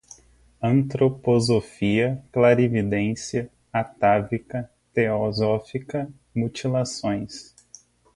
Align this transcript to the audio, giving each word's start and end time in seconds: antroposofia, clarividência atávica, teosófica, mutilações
antroposofia, 0.63 2.23
clarividência 2.33 3.51
atávica, 3.71 4.67
teosófica, 4.91 6.11
mutilações 6.35 7.53